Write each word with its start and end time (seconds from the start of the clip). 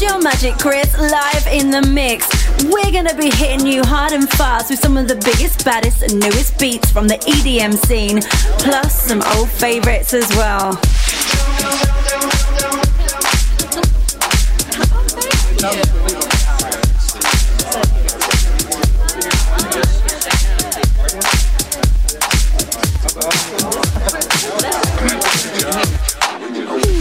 And 0.00 0.22
Magic 0.22 0.56
Chris 0.58 0.96
live 0.96 1.46
in 1.50 1.72
the 1.72 1.82
mix. 1.82 2.28
We're 2.64 2.92
gonna 2.92 3.16
be 3.16 3.30
hitting 3.30 3.66
you 3.66 3.82
hard 3.82 4.12
and 4.12 4.28
fast 4.30 4.70
with 4.70 4.78
some 4.78 4.96
of 4.96 5.08
the 5.08 5.16
biggest, 5.16 5.64
baddest, 5.64 6.02
and 6.02 6.20
newest 6.20 6.56
beats 6.56 6.92
from 6.92 7.08
the 7.08 7.16
EDM 7.26 7.72
scene, 7.74 8.20
plus 8.60 9.02
some 9.02 9.22
old 9.34 9.48
favorites 9.48 10.14
as 10.14 10.28
well. 10.36 10.74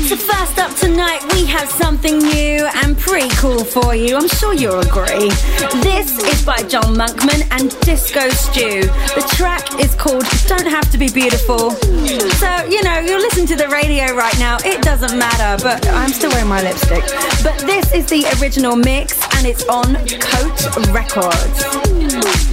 So 0.07 0.15
first 0.15 0.57
up 0.57 0.75
tonight, 0.77 1.21
we 1.33 1.45
have 1.45 1.69
something 1.69 2.17
new 2.17 2.46
cool 3.47 3.63
for 3.63 3.95
you. 3.95 4.17
I'm 4.17 4.27
sure 4.27 4.53
you'll 4.53 4.81
agree. 4.81 5.29
This 5.81 6.19
is 6.19 6.45
by 6.45 6.57
John 6.63 6.95
Monkman 6.95 7.47
and 7.51 7.69
Disco 7.79 8.27
Stew. 8.29 8.81
The 8.81 9.25
track 9.37 9.79
is 9.79 9.95
called 9.95 10.25
Don't 10.47 10.67
Have 10.67 10.91
to 10.91 10.97
Be 10.97 11.09
Beautiful. 11.09 11.71
So, 11.71 12.49
you 12.65 12.83
know, 12.83 12.99
you're 12.99 13.21
listening 13.21 13.47
to 13.47 13.55
the 13.55 13.69
radio 13.69 14.13
right 14.13 14.37
now. 14.37 14.57
It 14.65 14.81
doesn't 14.81 15.17
matter, 15.17 15.63
but 15.63 15.87
I'm 15.87 16.09
still 16.09 16.31
wearing 16.31 16.49
my 16.49 16.61
lipstick. 16.61 17.03
But 17.41 17.57
this 17.59 17.93
is 17.93 18.05
the 18.07 18.25
original 18.41 18.75
mix 18.75 19.17
and 19.37 19.47
it's 19.47 19.63
on 19.69 19.95
Coat 19.95 20.91
Records. 20.91 22.46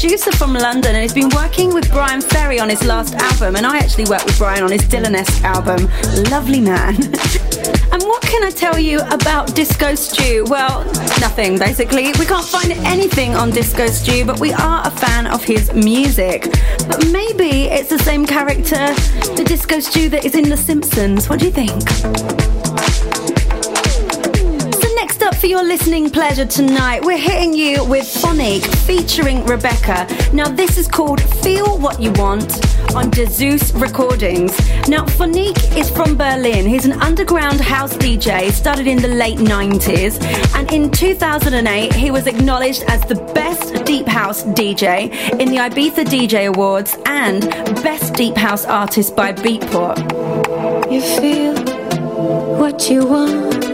Producer 0.00 0.30
from 0.30 0.54
London 0.54 0.94
and 0.94 1.02
he's 1.02 1.12
been 1.12 1.28
working 1.30 1.74
with 1.74 1.90
Bryan 1.90 2.20
Ferry 2.20 2.60
on 2.60 2.68
his 2.68 2.84
last 2.84 3.16
album. 3.16 3.56
And 3.56 3.66
I 3.66 3.78
actually 3.78 4.04
worked 4.04 4.26
with 4.26 4.38
Brian 4.38 4.62
on 4.62 4.70
his 4.70 4.82
Dylan-esque 4.82 5.42
album. 5.42 5.90
Lovely 6.30 6.60
man. 6.60 6.94
and 7.92 8.02
what 8.04 8.22
can 8.22 8.44
I 8.44 8.52
tell 8.54 8.78
you 8.78 9.00
about 9.10 9.56
Disco 9.56 9.96
Stew? 9.96 10.44
Well, 10.46 10.84
nothing 11.20 11.58
basically. 11.58 12.12
We 12.16 12.26
can't 12.26 12.44
find 12.44 12.70
anything 12.86 13.34
on 13.34 13.50
Disco 13.50 13.88
Stew, 13.88 14.24
but 14.24 14.38
we 14.38 14.52
are 14.52 14.86
a 14.86 14.90
fan 14.90 15.26
of 15.26 15.42
his 15.42 15.74
music. 15.74 16.44
But 16.86 17.08
maybe 17.10 17.64
it's 17.64 17.88
the 17.88 17.98
same 17.98 18.24
character, 18.24 18.94
the 19.34 19.44
Disco 19.44 19.80
Stew 19.80 20.08
that 20.10 20.24
is 20.24 20.36
in 20.36 20.48
The 20.48 20.56
Simpsons. 20.56 21.28
What 21.28 21.40
do 21.40 21.46
you 21.46 21.52
think? 21.52 22.57
For 25.40 25.46
your 25.46 25.62
listening 25.62 26.10
pleasure 26.10 26.44
tonight, 26.44 27.04
we're 27.04 27.16
hitting 27.16 27.54
you 27.54 27.84
with 27.84 28.06
Phonique 28.06 28.66
featuring 28.86 29.44
Rebecca. 29.46 30.08
Now 30.32 30.48
this 30.48 30.76
is 30.76 30.88
called 30.88 31.20
Feel 31.20 31.78
What 31.78 32.00
You 32.00 32.10
Want 32.14 32.52
on 32.96 33.12
Dessous 33.12 33.72
Recordings. 33.80 34.58
Now 34.88 35.04
Phonique 35.04 35.76
is 35.76 35.90
from 35.90 36.16
Berlin. 36.16 36.66
He's 36.66 36.86
an 36.86 36.94
underground 36.94 37.60
house 37.60 37.96
DJ, 37.96 38.50
started 38.50 38.88
in 38.88 39.00
the 39.00 39.06
late 39.06 39.38
90s, 39.38 40.20
and 40.56 40.72
in 40.72 40.90
2008 40.90 41.92
he 41.94 42.10
was 42.10 42.26
acknowledged 42.26 42.82
as 42.88 43.00
the 43.02 43.14
best 43.32 43.84
deep 43.84 44.08
house 44.08 44.42
DJ 44.42 45.12
in 45.38 45.50
the 45.50 45.58
Ibiza 45.58 46.04
DJ 46.04 46.48
Awards 46.48 46.96
and 47.06 47.42
best 47.84 48.14
deep 48.14 48.36
house 48.36 48.64
artist 48.64 49.14
by 49.14 49.32
Beatport. 49.32 49.98
You 50.90 51.00
feel 51.00 51.54
what 52.58 52.90
you 52.90 53.06
want 53.06 53.67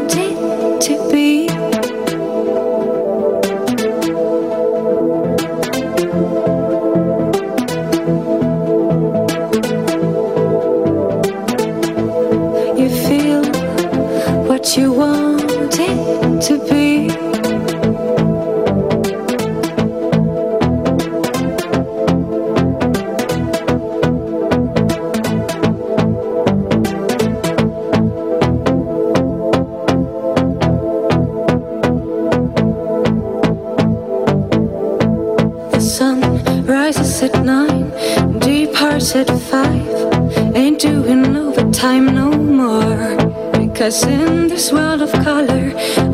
departs 38.85 39.15
at 39.17 39.31
five. 39.51 40.55
Ain't 40.55 40.79
doing 40.79 41.37
overtime 41.37 42.15
no 42.15 42.31
more. 42.31 43.17
Because 43.53 44.05
in 44.05 44.49
this 44.49 44.73
world 44.73 45.01
of 45.01 45.11
color, 45.25 45.71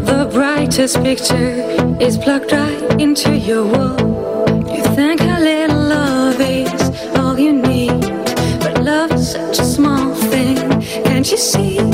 the 0.09 0.31
brightest 0.33 1.03
picture 1.03 1.53
is 2.01 2.17
plugged 2.17 2.53
right 2.53 3.01
into 3.01 3.37
your 3.37 3.65
wall. 3.65 3.99
You 4.77 4.85
think 4.95 5.21
a 5.21 5.41
little 5.41 5.83
love 5.97 6.41
is 6.41 6.83
all 7.17 7.37
you 7.39 7.53
need, 7.53 8.03
but 8.61 8.85
love 8.85 9.11
is 9.13 9.33
such 9.33 9.59
a 9.59 9.65
small 9.65 10.15
thing. 10.15 10.57
Can't 11.05 11.29
you 11.29 11.39
see? 11.39 11.90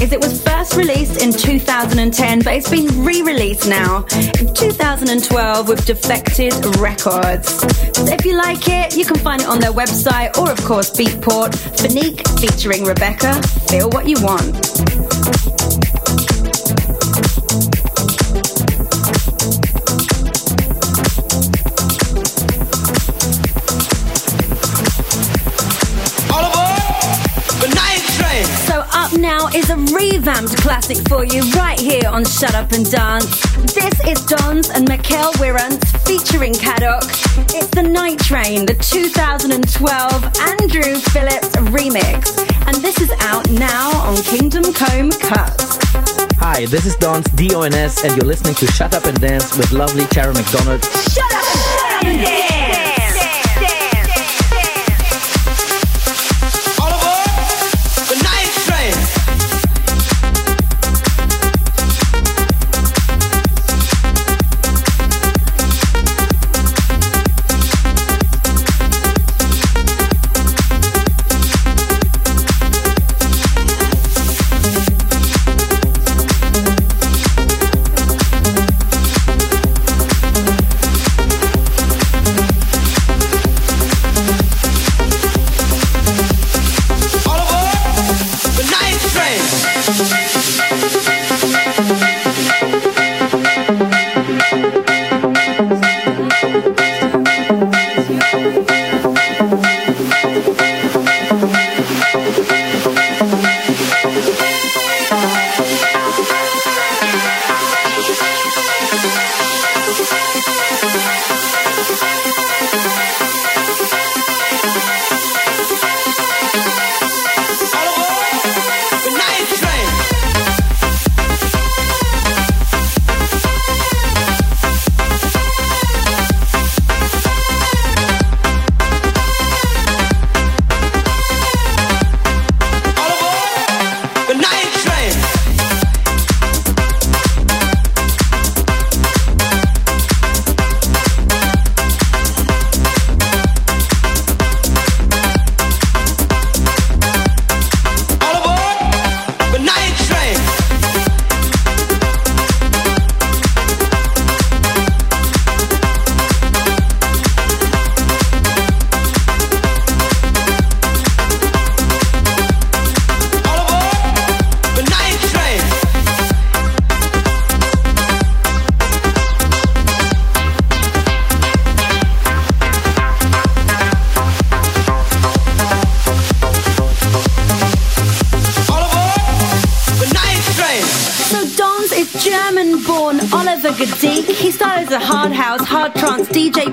Is 0.00 0.12
it 0.12 0.20
was 0.20 0.42
first 0.42 0.76
released 0.76 1.22
in 1.22 1.30
2010, 1.30 2.38
but 2.40 2.54
it's 2.54 2.70
been 2.70 3.04
re 3.04 3.20
released 3.20 3.68
now 3.68 4.06
in 4.38 4.54
2012 4.54 5.68
with 5.68 5.84
Defected 5.84 6.54
Records. 6.76 7.60
So, 7.96 8.06
if 8.06 8.24
you 8.24 8.34
like 8.34 8.66
it, 8.66 8.96
you 8.96 9.04
can 9.04 9.16
find 9.16 9.42
it 9.42 9.48
on 9.48 9.60
their 9.60 9.72
website 9.72 10.38
or, 10.38 10.50
of 10.50 10.64
course, 10.64 10.90
Beatport. 10.90 11.50
Phonique 11.76 12.26
featuring 12.40 12.84
Rebecca. 12.84 13.42
Feel 13.68 13.90
what 13.90 14.08
you 14.08 14.16
want. 14.22 15.69
Revamped 29.92 30.56
classic 30.58 30.98
for 31.08 31.24
you 31.24 31.42
right 31.52 31.78
here 31.78 32.08
on 32.08 32.24
Shut 32.24 32.54
Up 32.54 32.72
and 32.72 32.88
Dance. 32.90 33.40
This 33.74 33.94
is 34.06 34.24
Dons 34.26 34.70
and 34.70 34.86
Mikkel 34.86 35.32
Wirrant 35.34 35.82
featuring 36.06 36.52
Kadoc. 36.52 37.02
It's 37.54 37.68
the 37.68 37.82
Night 37.82 38.18
Train, 38.20 38.66
the 38.66 38.74
2012 38.74 40.24
Andrew 40.40 40.94
Phillips 41.10 41.50
remix. 41.72 42.38
and 42.66 42.76
this 42.76 43.00
is 43.00 43.10
out 43.20 43.48
now 43.50 43.90
on 44.06 44.16
Kingdom 44.22 44.72
Come 44.72 45.10
Cuts. 45.10 45.78
Hi, 46.38 46.66
this 46.66 46.86
is 46.86 46.94
Don's 46.96 47.26
DONS, 47.30 48.04
and 48.04 48.16
you're 48.16 48.26
listening 48.26 48.54
to 48.56 48.66
Shut 48.68 48.94
Up 48.94 49.04
and 49.06 49.20
Dance 49.20 49.56
with 49.56 49.72
lovely 49.72 50.04
Tara 50.06 50.32
McDonald. 50.32 50.84
Shut 50.84 51.32
up 51.32 52.04
and 52.04 52.24
dance! 52.24 52.49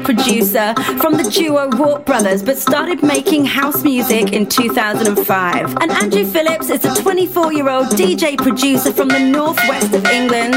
Producer 0.08 0.74
from 1.00 1.18
the 1.18 1.24
duo 1.24 1.70
Warp 1.78 2.06
Brothers, 2.06 2.44
but 2.44 2.58
started 2.58 3.04
making 3.04 3.46
house 3.46 3.84
music 3.84 4.34
in 4.34 4.48
2005. 4.48 5.78
And 5.82 5.92
Andrew 5.92 6.26
Phillips 6.26 6.70
is 6.70 6.84
a 6.86 7.02
24 7.02 7.54
year 7.54 7.70
old 7.70 7.88
DJ 7.88 8.38
producer 8.38 8.94
from 8.94 9.08
the 9.10 9.20
northwest 9.20 9.94
of 9.94 10.06
England. 10.06 10.56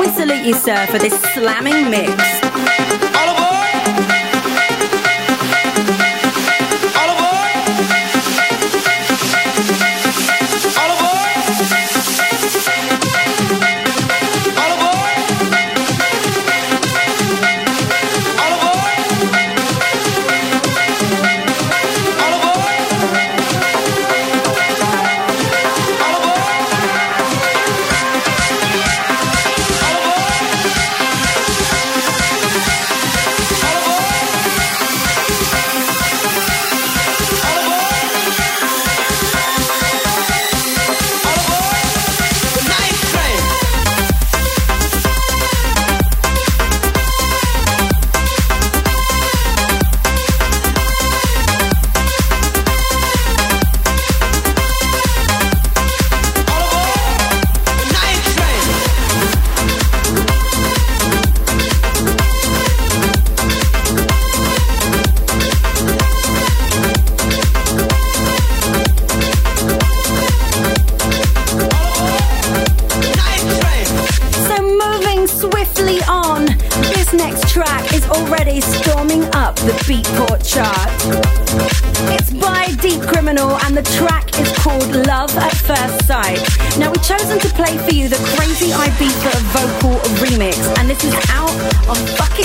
We 0.00 0.08
salute 0.08 0.44
you, 0.46 0.54
sir, 0.54 0.86
for 0.86 0.98
this 0.98 1.20
slamming 1.34 1.90
mix. 1.90 2.59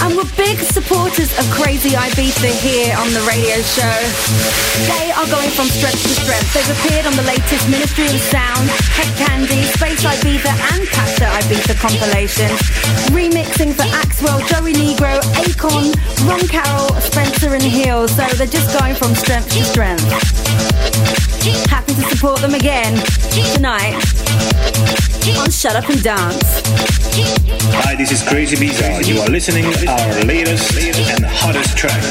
And 0.00 0.16
we're 0.16 0.30
big 0.36 0.58
supporters 0.58 1.30
of 1.38 1.44
Crazibiza 1.50 2.50
here 2.62 2.94
on 2.96 3.12
the 3.12 3.20
radio 3.26 3.58
show. 3.60 3.98
They 4.86 5.10
are 5.10 5.26
going 5.26 5.50
from 5.50 5.66
strength 5.66 6.02
to 6.02 6.14
strength. 6.14 6.54
They've 6.54 6.70
appeared 6.78 7.06
on 7.06 7.16
the 7.16 7.24
latest 7.24 7.68
Ministry 7.68 8.06
of 8.06 8.20
Sound, 8.30 8.70
Head 8.94 9.10
Candy, 9.18 9.64
Space 9.74 10.04
Ibiza 10.04 10.54
and 10.72 10.86
Pacha 10.88 11.26
Ibiza 11.42 11.74
compilations. 11.80 12.58
Remixing 13.10 13.74
for 13.74 13.86
Axwell, 13.90 14.40
Joey 14.46 14.74
Negro, 14.74 15.18
Akon, 15.42 15.92
Ron 16.28 16.46
Carroll, 16.46 16.94
Spencer 17.00 17.54
and 17.54 17.62
Hill. 17.62 18.06
So 18.08 18.26
they're 18.36 18.46
just 18.46 18.78
going 18.78 18.94
from 18.94 19.14
strength 19.14 19.50
to 19.50 19.64
strength. 19.64 21.37
Happy 21.68 21.94
to 21.94 22.02
support 22.02 22.40
them 22.40 22.54
again 22.54 22.96
tonight 23.54 23.94
on 25.38 25.50
Shut 25.50 25.76
Up 25.76 25.88
and 25.88 26.02
Dance. 26.02 26.62
Hi, 27.74 27.94
this 27.94 28.10
is 28.10 28.22
Crazibiza. 28.22 29.06
You 29.06 29.20
are 29.20 29.28
listening 29.28 29.70
to 29.72 29.86
our 29.86 30.24
latest 30.24 30.76
and 30.76 31.24
hottest 31.24 31.76
track 31.76 32.02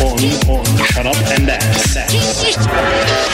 on, 0.00 0.18
on 0.48 0.64
Shut 0.86 1.06
Up 1.06 1.16
and 1.32 1.46
Dance. 1.46 1.94
Dance. 1.94 3.32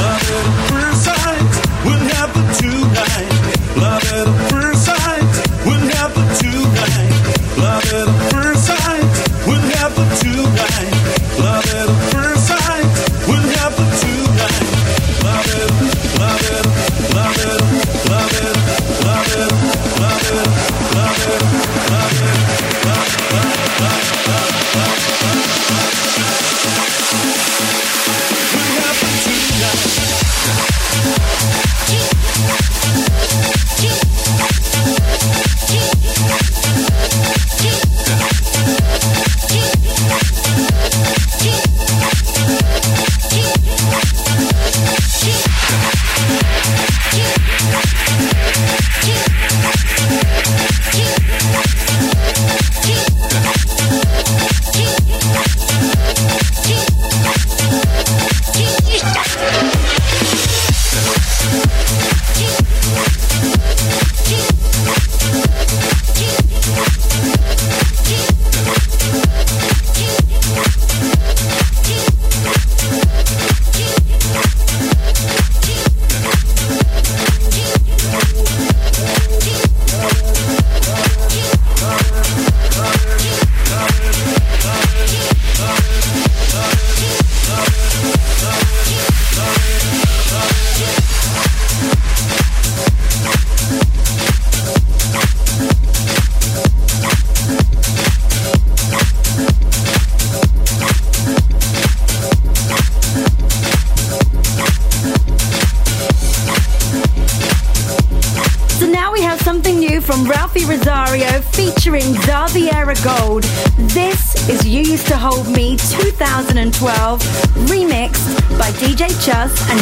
Love 0.00 0.32
at 0.32 0.66
first 0.68 1.02
sight 1.04 1.50
will 1.84 1.98
happen 2.08 2.54
tonight. 2.54 3.30
Love 3.76 4.04
at 4.12 4.50
first 4.50 4.59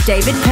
David 0.09 0.48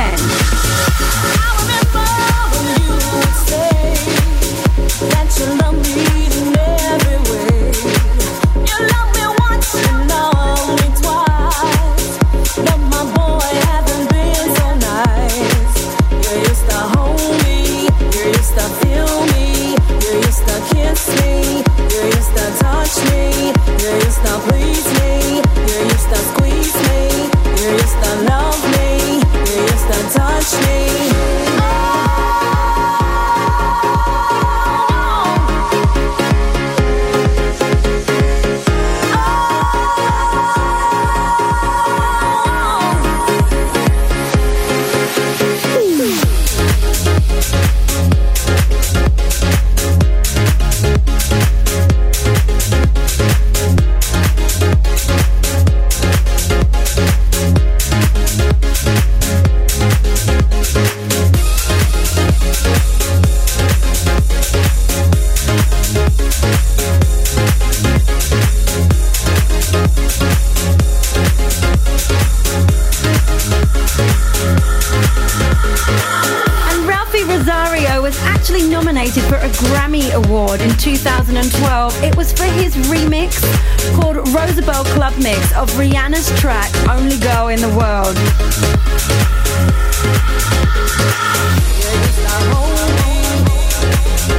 nominated 78.97 79.25
for 79.25 79.35
a 79.37 79.49
Grammy 79.69 80.11
Award 80.15 80.63
in 80.63 80.71
2012. 80.79 82.03
It 82.03 82.17
was 82.17 82.33
for 82.33 82.45
his 82.45 82.75
remix 82.89 83.43
called 83.95 84.17
Rosabel 84.29 84.87
Club 84.95 85.13
Mix 85.19 85.55
of 85.55 85.71
Rihanna's 85.73 86.31
track 86.41 86.73
Only 86.89 87.19
Girl 87.19 87.49
in 87.49 87.61
the 87.61 87.69
World. 87.77 88.17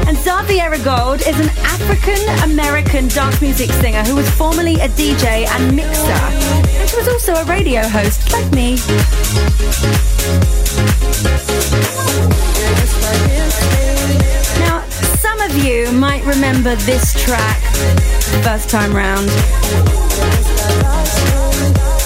And 0.08 0.18
Xaviera 0.18 0.80
Gold 0.80 1.20
is 1.22 1.40
an 1.40 1.50
African 1.60 2.50
American 2.50 3.10
dance 3.10 3.40
music 3.40 3.70
singer 3.74 4.04
who 4.06 4.16
was 4.16 4.28
formerly 4.32 4.76
a 4.76 4.90
DJ 4.90 5.46
and 5.46 5.76
mixer. 5.76 6.12
And 6.80 6.90
she 6.90 6.98
was 6.98 7.08
also 7.08 7.36
a 7.36 7.46
radio 7.46 7.88
host, 7.88 8.34
like 8.34 8.52
me. 8.52 8.78
Some 15.38 15.52
of 15.52 15.64
you 15.64 15.92
might 15.92 16.26
remember 16.26 16.76
this 16.78 17.14
track 17.14 17.62
first 18.44 18.72
time 18.72 18.96
round. 18.96 19.30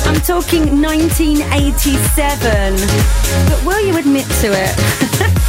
I'm 0.06 0.20
talking 0.20 0.82
1987. 0.82 2.76
But 3.48 3.64
will 3.66 3.80
you 3.80 3.96
admit 3.98 4.26
to 4.42 4.52
it? 4.52 5.32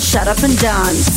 Shut 0.00 0.28
Up 0.28 0.38
and 0.42 0.56
Dance. 0.58 1.09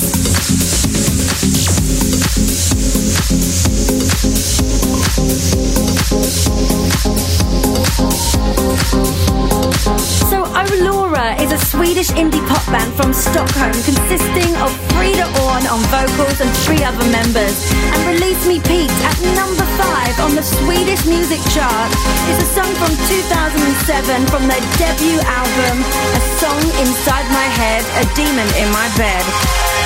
Music 21.06 21.40
chart 21.52 21.92
It's 22.30 22.42
a 22.44 22.48
song 22.56 22.72
from 22.76 22.96
2007 23.08 24.26
from 24.28 24.48
their 24.48 24.62
debut 24.78 25.20
album, 25.28 25.84
A 26.16 26.22
Song 26.40 26.62
Inside 26.80 27.28
My 27.32 27.48
Head, 27.60 27.84
A 28.00 28.06
Demon 28.16 28.48
in 28.56 28.72
My 28.72 28.88
Bed. 28.96 29.24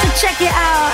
So 0.01 0.27
check 0.27 0.41
it 0.41 0.53
out. 0.53 0.93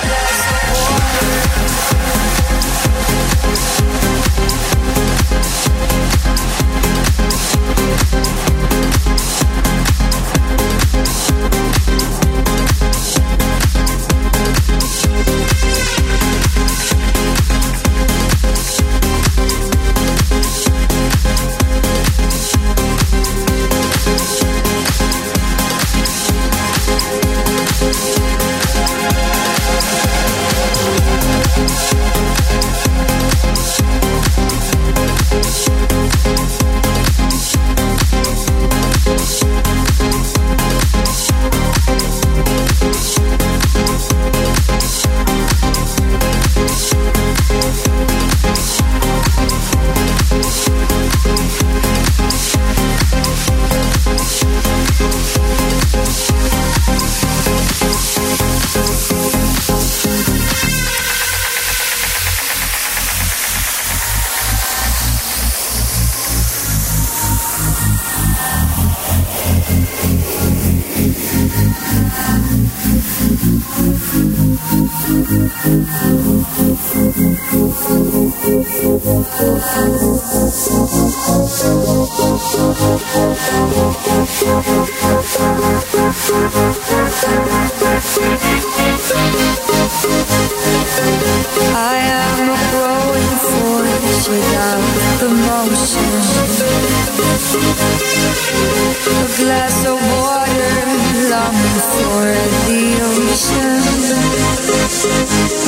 Exclusive 104.84 105.52
for 105.52 105.63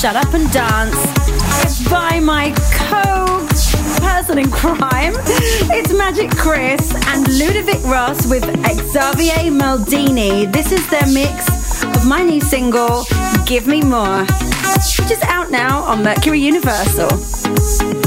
Shut 0.00 0.16
Up 0.16 0.32
and 0.32 0.50
Dance 0.50 0.96
by 1.90 2.20
my 2.20 2.54
co 2.72 3.46
person 4.00 4.38
in 4.38 4.50
crime. 4.50 5.12
It's 5.28 5.92
Magic 5.92 6.30
Chris 6.30 6.94
and 7.08 7.28
Ludovic 7.28 7.84
Ross 7.84 8.26
with 8.26 8.44
Xavier 8.92 9.50
Maldini. 9.52 10.50
This 10.50 10.72
is 10.72 10.88
their 10.88 11.06
mix 11.12 11.84
of 11.84 12.06
my 12.06 12.22
new 12.22 12.40
single, 12.40 13.04
Give 13.44 13.66
Me 13.66 13.82
More, 13.82 14.22
which 14.22 15.10
is 15.10 15.20
out 15.24 15.50
now 15.50 15.82
on 15.82 16.02
Mercury 16.02 16.40
Universal. 16.40 17.99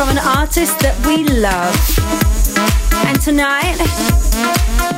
From 0.00 0.16
an 0.16 0.24
artist 0.24 0.80
that 0.80 0.96
we 1.04 1.28
love. 1.28 1.76
And 3.04 3.20
tonight, 3.20 3.76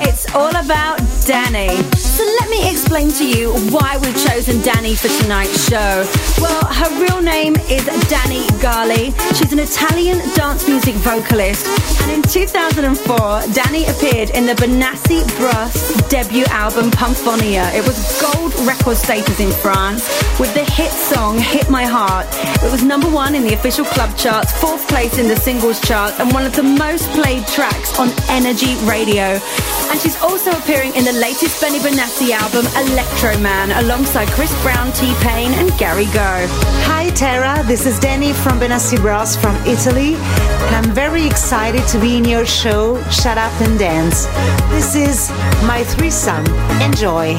it's 0.06 0.32
all 0.32 0.54
about 0.54 1.00
Dhany. 1.26 1.74
So 1.98 2.22
let 2.22 2.48
me 2.48 2.70
explain 2.70 3.10
to 3.18 3.26
you 3.26 3.50
why 3.74 3.98
we've 3.98 4.14
chosen 4.14 4.62
Dhany 4.62 4.94
for 4.94 5.10
tonight's 5.20 5.68
show. 5.68 6.06
Well, 6.38 6.64
her 6.70 7.02
real 7.02 7.20
name 7.20 7.56
is 7.66 7.82
Danny 8.06 8.46
Gali. 8.62 9.10
She's 9.34 9.52
an 9.52 9.58
Italian 9.58 10.18
dance 10.36 10.68
music 10.68 10.94
vocalist. 11.02 11.66
And 12.02 12.12
in 12.12 12.22
2004, 12.22 12.94
Dhany 13.50 13.90
appeared 13.90 14.30
in 14.30 14.46
the 14.46 14.54
Benassi 14.54 15.26
Bros 15.34 15.74
debut 16.10 16.44
album 16.46 16.92
Pumphonia. 16.92 17.74
It 17.74 17.84
was 17.84 17.98
gold 18.34 18.54
record 18.66 18.96
status 18.96 19.40
in 19.40 19.50
France 19.50 20.02
with 20.38 20.52
the 20.54 20.64
hit 20.64 20.90
song 20.90 21.38
Hit 21.38 21.68
My 21.70 21.84
Heart. 21.84 22.26
It 22.62 22.70
was 22.70 22.82
number 22.82 23.08
one 23.08 23.34
in 23.34 23.42
the 23.42 23.54
official 23.54 23.84
club 23.84 24.16
charts, 24.16 24.52
fourth 24.60 24.86
place 24.88 25.18
in 25.18 25.28
the 25.28 25.36
singles 25.36 25.80
chart, 25.80 26.18
and 26.20 26.32
one 26.32 26.46
of 26.46 26.54
the 26.54 26.62
most 26.62 27.10
played 27.10 27.46
tracks 27.46 27.98
on 27.98 28.10
Energy 28.28 28.74
Radio. 28.84 29.40
And 29.90 30.00
she's 30.00 30.20
also 30.22 30.50
appearing 30.52 30.94
in 30.94 31.04
the 31.04 31.12
latest 31.12 31.60
Benny 31.60 31.78
Benassi 31.78 32.30
album, 32.30 32.66
Electro 32.90 33.38
Man, 33.38 33.70
alongside 33.84 34.28
Chris 34.28 34.52
Brown, 34.62 34.92
T-Pain, 34.92 35.52
and 35.52 35.76
Gary 35.78 36.06
Go. 36.06 36.81
Tara, 37.14 37.62
this 37.66 37.86
is 37.86 37.98
Dhany 38.00 38.32
from 38.32 38.58
Benassi 38.58 38.96
Bros 39.00 39.36
from 39.36 39.54
Italy, 39.66 40.14
and 40.14 40.76
I'm 40.76 40.92
very 40.92 41.26
excited 41.26 41.86
to 41.88 42.00
be 42.00 42.16
in 42.16 42.24
your 42.24 42.46
show, 42.46 43.02
Shut 43.10 43.38
Up 43.38 43.52
and 43.60 43.78
Dance. 43.78 44.26
This 44.70 44.94
is 44.94 45.30
my 45.66 45.84
threesome. 45.84 46.46
Enjoy. 46.80 47.36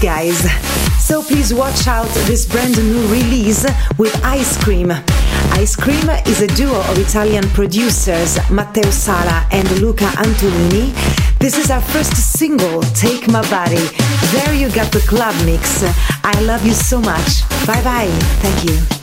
Guys. 0.00 0.40
So 0.98 1.22
please 1.22 1.54
watch 1.54 1.86
out 1.86 2.08
this 2.26 2.46
brand 2.46 2.76
new 2.76 3.06
release 3.08 3.64
with 3.98 4.14
Ice 4.24 4.56
Cream. 4.62 4.90
Ice 5.52 5.76
Cream 5.76 6.08
is 6.26 6.42
a 6.42 6.46
duo 6.48 6.80
of 6.90 6.98
Italian 6.98 7.48
producers 7.50 8.38
Matteo 8.50 8.90
Sala 8.90 9.46
and 9.52 9.70
Luca 9.80 10.06
Antolini. 10.16 10.92
This 11.38 11.56
is 11.56 11.70
our 11.70 11.80
first 11.80 12.16
single, 12.16 12.82
Take 12.94 13.28
My 13.28 13.42
Body. 13.50 13.86
There 14.32 14.54
you 14.54 14.70
got 14.70 14.92
the 14.92 15.04
club 15.06 15.34
mix. 15.44 15.84
I 16.24 16.40
love 16.42 16.66
you 16.66 16.72
so 16.72 17.00
much. 17.00 17.48
Bye 17.66 17.82
bye. 17.82 18.08
Thank 18.40 18.70
you. 18.70 18.95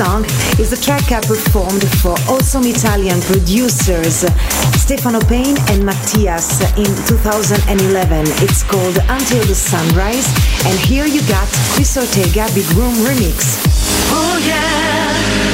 Track 0.00 1.12
I 1.12 1.20
performed 1.20 1.86
for 2.00 2.12
awesome 2.32 2.64
Italian 2.64 3.20
producers 3.20 4.24
Stefano 4.80 5.20
Pain 5.20 5.54
and 5.68 5.84
Mattias 5.84 6.64
in 6.78 6.88
2011. 7.06 8.24
It's 8.40 8.62
called 8.62 8.96
Until 9.08 9.44
the 9.44 9.54
Sunrise, 9.54 10.26
and 10.64 10.78
here 10.80 11.04
you 11.04 11.20
got 11.28 11.46
Chris 11.74 11.98
Ortega 11.98 12.48
Big 12.54 12.66
Room 12.72 12.94
Remix. 13.04 13.60
Oh 14.10 14.40
yeah, 14.40 15.49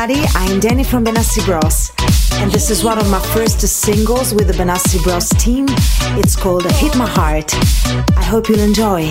everybody. 0.00 0.26
I'm 0.34 0.60
Dhany 0.60 0.86
from 0.86 1.04
Benassi 1.04 1.44
Bros. 1.44 1.92
And 2.40 2.50
this 2.50 2.70
is 2.70 2.82
one 2.82 2.98
of 2.98 3.10
my 3.10 3.20
first 3.34 3.60
singles 3.60 4.32
with 4.32 4.46
the 4.46 4.54
Benassi 4.54 5.02
Bros 5.02 5.28
team. 5.30 5.66
It's 6.18 6.36
called 6.36 6.64
Hit 6.72 6.96
My 6.96 7.06
Heart. 7.06 7.54
I 8.16 8.22
hope 8.22 8.48
you'll 8.48 8.60
enjoy. 8.60 9.10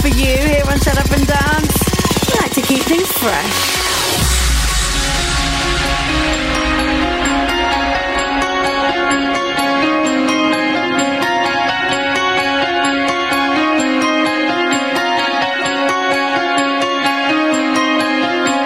for 0.00 0.08
you 0.08 0.36
here 0.36 0.62
on 0.68 0.78
Shut 0.80 0.98
Up 0.98 1.10
and 1.10 1.26
Dance. 1.26 1.74
We 2.28 2.38
like 2.40 2.52
to 2.52 2.62
keep 2.62 2.82
things 2.82 3.10
fresh. 3.12 3.76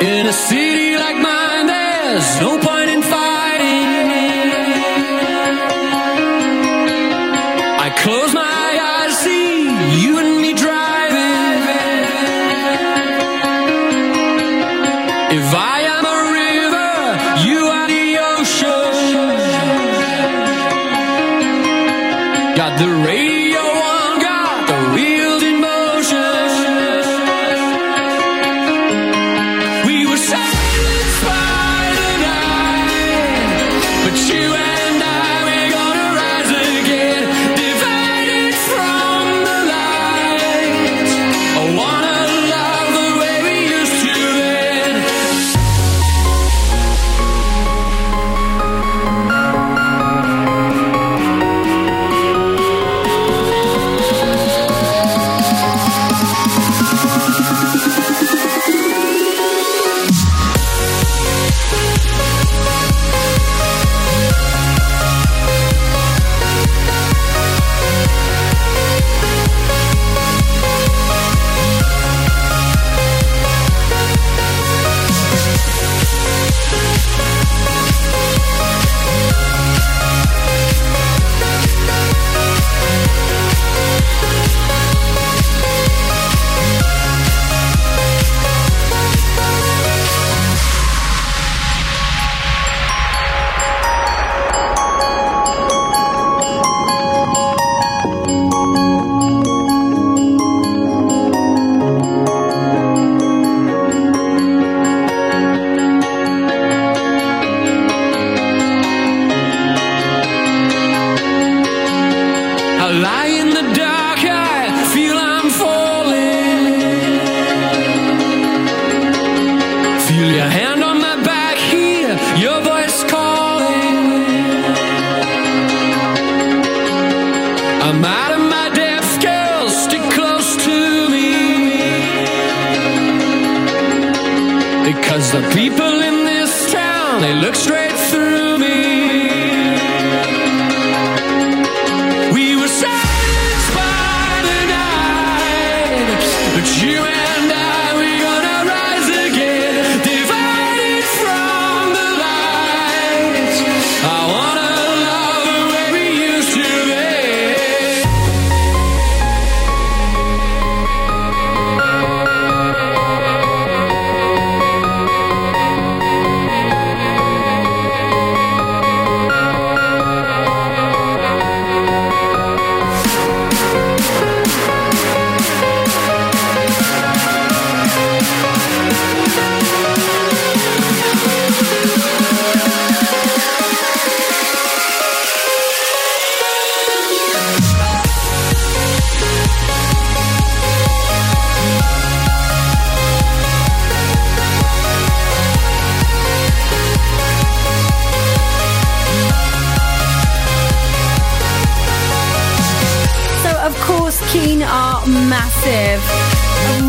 In 0.03 0.27
a 0.27 0.33
city 0.33 0.97
like 0.97 1.17
mine, 1.17 1.67
there's 1.67 2.41
no 2.41 2.59
point. 2.59 2.80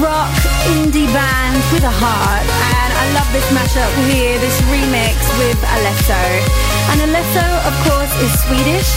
rock 0.01 0.33
indie 0.73 1.09
band 1.13 1.61
with 1.71 1.83
a 1.83 1.95
heart 2.03 2.45
and 2.81 2.91
I 3.01 3.05
love 3.17 3.29
this 3.33 3.47
mashup 3.55 3.93
here, 4.09 4.37
this 4.39 4.57
remix 4.69 5.17
with 5.39 5.59
Alesso. 5.73 6.23
And 6.91 6.99
Alesso, 7.07 7.45
of 7.69 7.75
course, 7.87 8.13
is 8.21 8.31
Swedish, 8.45 8.89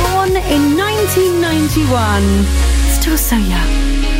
born 0.00 0.36
in 0.50 0.76
1991, 0.76 2.44
still 2.98 3.18
so 3.18 3.36
young. 3.36 4.13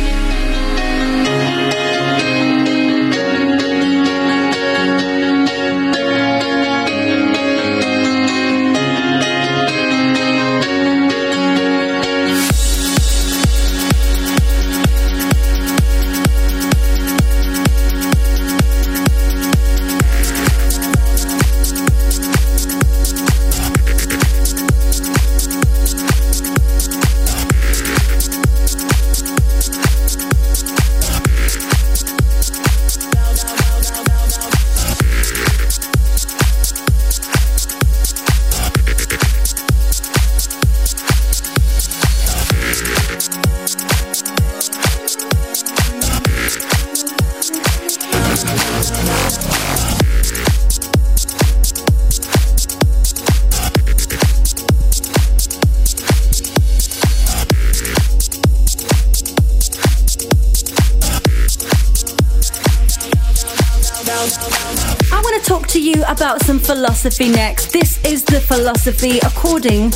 Philosophy 67.05 67.31
next. 67.31 67.71
This 67.71 68.03
is 68.03 68.23
the 68.23 68.41
philosophy 68.41 69.19
according 69.19 69.91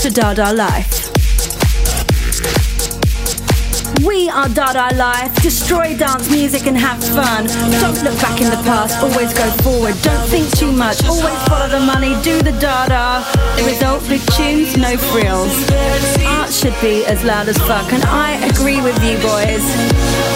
to 0.00 0.08
Dada 0.08 0.50
Life. 0.54 1.12
We 4.02 4.30
are 4.30 4.48
Dada 4.48 4.96
Life. 4.96 5.34
Destroy 5.42 5.94
dance 5.94 6.30
music 6.30 6.66
and 6.66 6.74
have 6.78 7.04
fun. 7.04 7.48
Don't 7.82 8.02
look 8.02 8.18
back 8.18 8.40
in 8.40 8.48
the 8.48 8.56
past, 8.64 8.96
always 9.02 9.34
go 9.34 9.50
forward. 9.62 9.94
Don't 10.00 10.26
think 10.30 10.50
too 10.56 10.72
much, 10.72 11.04
always 11.04 11.36
follow 11.48 11.68
the 11.68 11.80
money, 11.80 12.14
do 12.22 12.40
the 12.40 12.52
Dada. 12.52 13.22
The 13.58 13.64
result 13.64 14.08
big 14.08 14.22
tunes, 14.32 14.74
no 14.78 14.96
frills. 14.96 15.52
Art 16.24 16.50
should 16.50 16.80
be 16.80 17.04
as 17.04 17.22
loud 17.24 17.46
as 17.48 17.58
fuck, 17.58 17.92
and 17.92 18.02
I 18.04 18.36
agree 18.48 18.80
with 18.80 18.96
you 19.04 19.18
boys. 19.18 20.33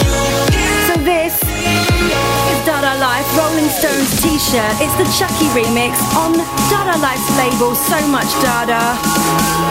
Life 2.99 3.31
Rolling 3.39 3.69
Stones 3.69 4.21
t-shirt. 4.21 4.75
It's 4.83 4.95
the 4.99 5.07
Chuckie 5.17 5.47
remix 5.55 6.03
on 6.17 6.33
Dada 6.69 6.99
Life's 6.99 7.31
label 7.39 7.77
So 7.77 7.95
Much 8.09 8.27
Dada. 8.43 8.99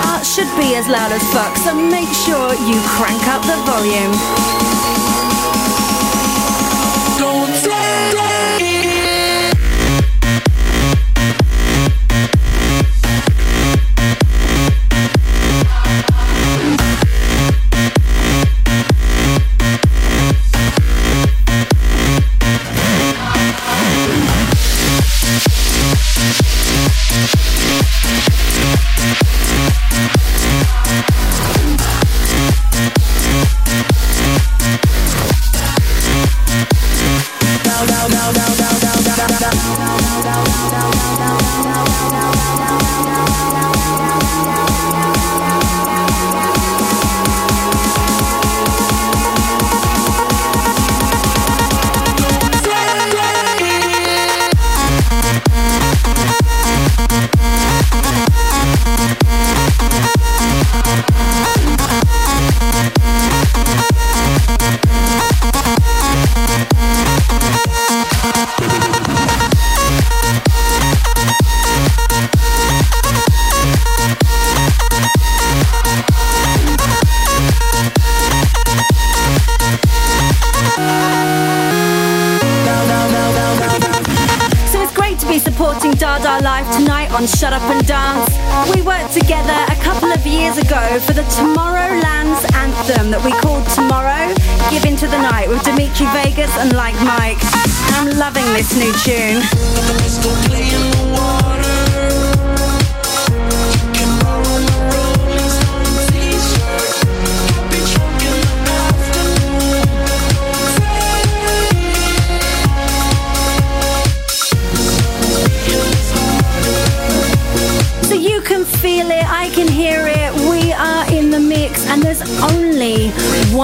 Art 0.07 0.25
should 0.25 0.47
be 0.55 0.75
as 0.75 0.88
loud 0.88 1.11
as 1.11 1.23
fuck, 1.34 1.57
so 1.57 1.75
make 1.75 2.07
sure 2.07 2.53
you 2.63 2.80
crank 2.95 3.21
up 3.28 3.41
the 3.43 3.57
volume. 3.67 5.16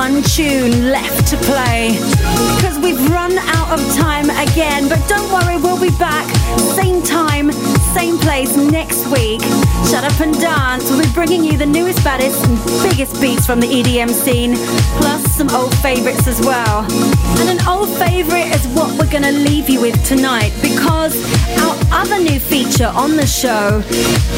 One 0.04 0.22
tune 0.24 0.92
left 0.92 1.26
to 1.26 1.38
play 1.38 1.94
because 2.58 2.78
we've 2.78 3.10
run 3.10 3.38
out 3.38 3.70
of 3.72 3.80
time 3.96 4.30
again. 4.46 4.90
But 4.90 5.00
don't 5.08 5.32
worry, 5.32 5.56
we'll 5.56 5.80
be 5.80 5.96
back 5.98 6.28
same 6.76 7.02
time, 7.02 7.52
same 7.94 8.18
place 8.18 8.56
next 8.58 9.06
week. 9.08 9.42
Shut 9.90 10.04
up 10.04 10.20
and 10.20 10.34
dance. 10.40 10.90
We'll 10.90 11.02
be 11.02 11.12
bringing 11.14 11.44
you 11.44 11.58
the 11.58 11.66
newest, 11.66 12.04
baddest, 12.04 12.44
and 12.46 12.58
biggest 12.82 13.22
beats 13.22 13.46
from 13.46 13.60
the 13.60 13.68
EDM 13.68 14.10
scene, 14.10 14.56
plus 14.98 15.24
some 15.36 15.50
old 15.52 15.76
favorites 15.78 16.28
as 16.28 16.40
well. 16.42 16.86
And 17.40 17.50
an 17.60 17.68
old 17.68 17.90
favorite 17.90 18.50
is 18.56 18.66
what 18.70 18.90
we're 18.98 19.12
going 19.12 19.24
to 19.24 19.32
leave 19.32 19.70
you 19.70 19.82
with 19.82 20.04
tonight 20.06 20.54
because 20.62 21.14
our 21.62 21.76
other 21.92 22.20
new 22.20 22.40
feature 22.40 22.92
on 22.96 23.16
the 23.16 23.28
show 23.28 23.84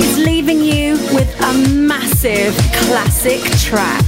is 0.04 0.18
leaving 0.18 0.60
you 0.60 0.94
with 1.14 1.30
a 1.42 1.54
massive 1.70 2.54
classic 2.84 3.42
track. 3.60 4.04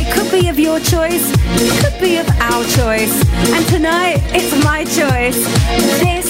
It 0.00 0.12
could 0.14 0.30
be 0.30 0.48
of 0.48 0.58
your 0.58 0.78
choice, 0.78 1.32
it 1.60 1.84
could 1.84 2.00
be 2.00 2.18
of 2.18 2.28
our 2.40 2.64
choice. 2.78 3.14
And 3.54 3.66
tonight, 3.66 4.20
it's 4.26 4.52
my 4.64 4.84
choice. 4.84 5.40
This 6.00 6.28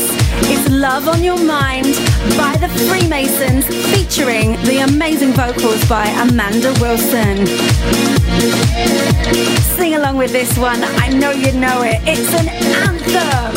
is 0.49 0.69
Love 0.71 1.09
on 1.09 1.23
Your 1.23 1.43
Mind 1.43 1.95
by 2.37 2.57
the 2.57 2.69
Freemasons 2.89 3.67
featuring 3.95 4.53
the 4.63 4.79
amazing 4.85 5.33
vocals 5.33 5.85
by 5.89 6.07
Amanda 6.07 6.73
Wilson. 6.81 7.47
Sing 9.77 9.95
along 9.95 10.17
with 10.17 10.33
this 10.33 10.57
one. 10.57 10.83
I 10.83 11.09
know 11.09 11.31
you 11.31 11.53
know 11.53 11.83
it. 11.83 12.01
It's 12.07 12.33
an 12.35 12.49
anthem. 12.49 13.53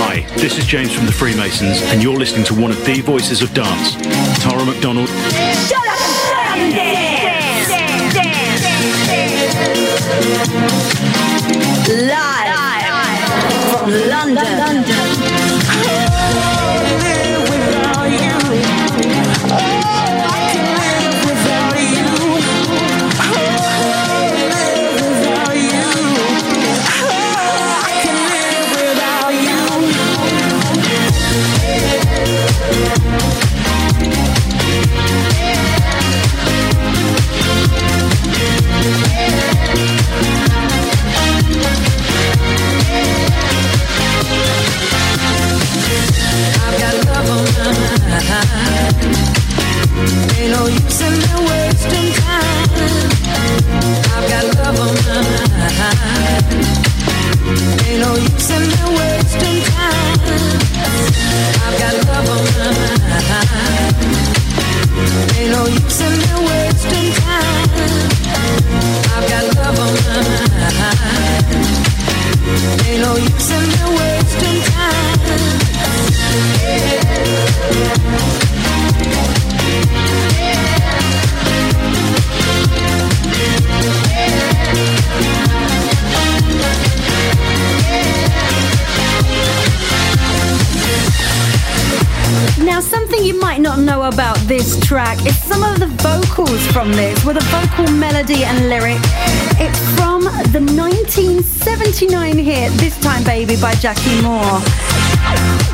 Hi, 0.00 0.26
this 0.36 0.58
is 0.58 0.66
James 0.66 0.92
from 0.92 1.06
the 1.06 1.12
Freemasons, 1.12 1.82
and 1.92 2.02
you're 2.02 2.18
listening 2.18 2.44
to 2.46 2.54
one 2.54 2.70
of 2.70 2.84
the 2.84 3.00
voices 3.00 3.42
of 3.42 3.52
dance, 3.54 3.94
Tara 4.42 4.64
McDonald. 4.64 5.08
Shut 5.08 5.86
up 5.86 6.00
and 6.56 6.74
dance. 6.74 7.68
Dance. 7.68 8.14
Dance. 8.14 8.64
Live 11.88 12.54
from 13.70 13.90
London. 14.08 15.03
beautiful 97.76 97.96
melody 97.96 98.44
and 98.44 98.68
lyric. 98.68 99.00
It's 99.58 99.78
from 99.96 100.22
the 100.24 100.60
1979 100.60 102.38
hit 102.38 102.72
This 102.72 102.98
Time 103.00 103.24
Baby 103.24 103.56
by 103.60 103.74
Jackie 103.74 104.20
Moore. 104.22 105.73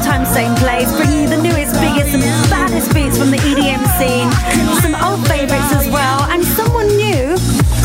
time 0.00 0.24
same 0.24 0.54
place, 0.56 0.90
bringing 0.96 1.22
you 1.22 1.28
the 1.28 1.42
newest, 1.42 1.74
biggest, 1.80 2.14
and 2.14 2.22
baddest 2.50 2.92
beats 2.94 3.18
from 3.18 3.30
the 3.30 3.38
EDM 3.38 3.82
scene, 3.98 4.30
some 4.82 4.94
old 5.04 5.26
favourites 5.26 5.72
as 5.72 5.88
well, 5.88 6.22
and 6.30 6.44
someone 6.44 6.88
new 6.88 7.34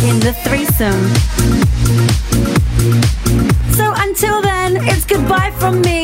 in 0.09 0.19
the 0.19 0.33
threesome. 0.43 1.03
So 3.73 3.93
until 3.97 4.41
then, 4.41 4.77
it's 4.77 5.05
goodbye 5.05 5.51
from 5.59 5.81
me. 5.81 6.02